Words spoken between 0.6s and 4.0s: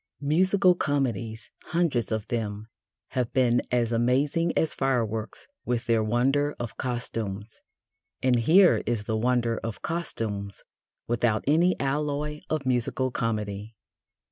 comedies, hundreds of them, have been as